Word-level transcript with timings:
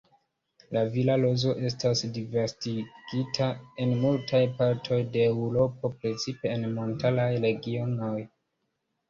La 0.75 0.81
vila 0.93 1.17
rozo 1.23 1.51
estas 1.67 1.99
disvastigita 2.15 3.49
en 3.85 3.93
multaj 4.07 4.41
partoj 4.63 4.99
de 5.17 5.23
Eŭropo 5.27 5.93
precipe 6.01 6.53
en 6.57 6.67
montaraj 6.81 7.31
regionoj. 7.47 8.13